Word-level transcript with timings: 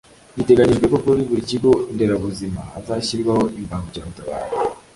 biteganyijwe 0.37 0.85
ko 0.91 0.97
kuri 1.03 1.21
buri 1.29 1.41
kigo 1.49 1.71
nderabuzima 1.93 2.61
hazashyirwaho 2.73 3.43
imbangukiragutabara 3.59 4.45